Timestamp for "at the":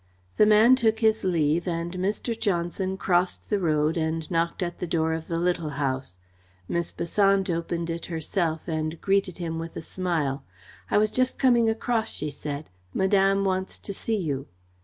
4.63-4.87